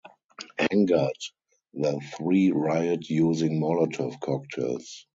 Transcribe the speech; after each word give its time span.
Angered, 0.71 1.13
the 1.75 2.01
three 2.17 2.49
riot 2.49 3.07
using 3.07 3.61
Molotov 3.61 4.19
cocktails. 4.19 5.05